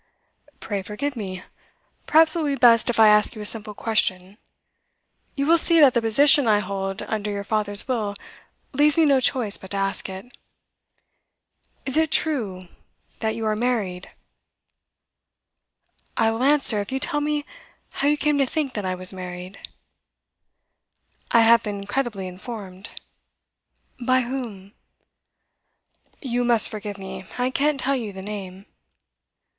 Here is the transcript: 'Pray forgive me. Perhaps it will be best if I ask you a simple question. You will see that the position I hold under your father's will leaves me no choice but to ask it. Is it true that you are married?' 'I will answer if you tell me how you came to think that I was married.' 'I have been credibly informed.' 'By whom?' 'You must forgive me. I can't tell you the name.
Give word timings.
'Pray 0.59 0.81
forgive 0.81 1.15
me. 1.15 1.43
Perhaps 2.07 2.35
it 2.35 2.39
will 2.39 2.47
be 2.47 2.55
best 2.55 2.89
if 2.89 2.99
I 2.99 3.07
ask 3.07 3.35
you 3.35 3.41
a 3.43 3.45
simple 3.45 3.75
question. 3.75 4.39
You 5.35 5.45
will 5.45 5.59
see 5.59 5.79
that 5.79 5.93
the 5.93 6.01
position 6.01 6.47
I 6.47 6.57
hold 6.57 7.03
under 7.03 7.29
your 7.29 7.43
father's 7.43 7.87
will 7.87 8.15
leaves 8.73 8.97
me 8.97 9.05
no 9.05 9.19
choice 9.19 9.59
but 9.59 9.69
to 9.69 9.77
ask 9.77 10.09
it. 10.09 10.35
Is 11.85 11.97
it 11.97 12.09
true 12.09 12.63
that 13.19 13.35
you 13.35 13.45
are 13.45 13.55
married?' 13.55 14.09
'I 16.17 16.31
will 16.31 16.41
answer 16.43 16.81
if 16.81 16.91
you 16.91 16.97
tell 16.97 17.21
me 17.21 17.45
how 17.91 18.07
you 18.07 18.17
came 18.17 18.39
to 18.39 18.47
think 18.47 18.73
that 18.73 18.85
I 18.85 18.95
was 18.95 19.13
married.' 19.13 19.59
'I 21.29 21.41
have 21.41 21.61
been 21.61 21.85
credibly 21.85 22.25
informed.' 22.25 22.89
'By 23.99 24.21
whom?' 24.21 24.73
'You 26.23 26.43
must 26.43 26.69
forgive 26.69 26.97
me. 26.97 27.21
I 27.37 27.51
can't 27.51 27.79
tell 27.79 27.95
you 27.95 28.11
the 28.11 28.23
name. 28.23 28.65